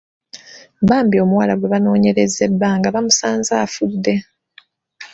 Bambi 0.87 1.15
omuwala 1.23 1.53
gwe 1.55 1.69
banoonyerezza 1.73 2.41
ebbanga 2.49 2.87
bamusanze 2.95 3.51
afudde. 3.65 4.15